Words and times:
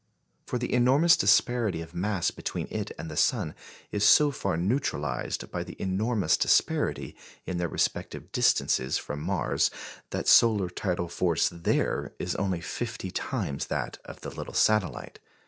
For 0.47 0.57
the 0.57 0.73
enormous 0.73 1.15
disparity 1.15 1.79
of 1.83 1.93
mass 1.93 2.31
between 2.31 2.67
it 2.71 2.89
and 2.97 3.07
the 3.07 3.15
sun 3.15 3.53
is 3.91 4.03
so 4.03 4.31
far 4.31 4.57
neutralised 4.57 5.51
by 5.51 5.63
the 5.63 5.79
enormous 5.79 6.37
disparity 6.37 7.15
in 7.45 7.57
their 7.59 7.67
respective 7.67 8.31
distances 8.31 8.97
from 8.97 9.21
Mars 9.21 9.69
that 10.09 10.27
solar 10.27 10.71
tidal 10.71 11.07
force 11.07 11.49
there 11.53 12.15
is 12.17 12.33
only 12.37 12.61
fifty 12.61 13.11
times 13.11 13.67
that 13.67 13.99
of 14.03 14.21
the 14.21 14.31
little 14.31 14.55
satellite. 14.55 15.19